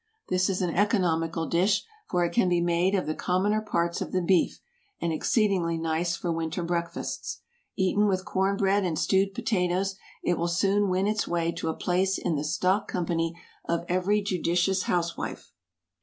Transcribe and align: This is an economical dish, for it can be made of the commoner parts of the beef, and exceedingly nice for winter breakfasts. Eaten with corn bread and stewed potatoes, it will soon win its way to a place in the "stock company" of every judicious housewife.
This 0.29 0.49
is 0.49 0.63
an 0.63 0.71
economical 0.73 1.45
dish, 1.45 1.85
for 2.09 2.25
it 2.25 2.33
can 2.33 2.49
be 2.49 2.59
made 2.59 2.95
of 2.95 3.05
the 3.05 3.13
commoner 3.13 3.61
parts 3.61 4.01
of 4.01 4.11
the 4.11 4.21
beef, 4.23 4.59
and 4.99 5.13
exceedingly 5.13 5.77
nice 5.77 6.15
for 6.15 6.31
winter 6.31 6.63
breakfasts. 6.63 7.41
Eaten 7.77 8.07
with 8.07 8.25
corn 8.25 8.57
bread 8.57 8.83
and 8.83 8.97
stewed 8.97 9.35
potatoes, 9.35 9.95
it 10.23 10.39
will 10.39 10.47
soon 10.47 10.89
win 10.89 11.05
its 11.05 11.27
way 11.27 11.51
to 11.51 11.69
a 11.69 11.75
place 11.75 12.17
in 12.17 12.35
the 12.35 12.43
"stock 12.43 12.87
company" 12.87 13.35
of 13.65 13.85
every 13.87 14.23
judicious 14.23 14.81
housewife. 14.89 15.51